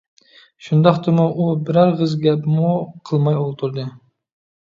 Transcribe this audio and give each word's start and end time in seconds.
شۇنداقتىمۇ 0.67 1.25
ئۇ 1.27 1.45
بىرەر 1.67 1.91
ئېغىز 1.91 2.15
گەپمۇ 2.25 2.71
قىلماي 3.11 3.37
ئولتۇردى. 3.43 3.85